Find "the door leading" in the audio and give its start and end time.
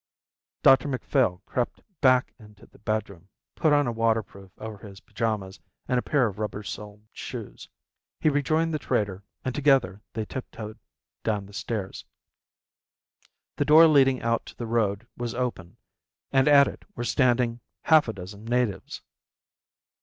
13.57-14.23